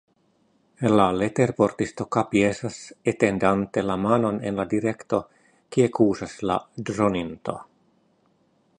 La 0.99 1.03
leterportisto 1.17 2.07
kapjesas, 2.15 2.79
etendante 3.13 3.85
la 3.91 3.99
manon 4.07 4.41
en 4.51 4.59
la 4.63 4.67
direkto, 4.75 5.23
kie 5.77 5.93
kuŝas 5.99 6.37
la 6.53 6.61
droninto. 6.91 7.61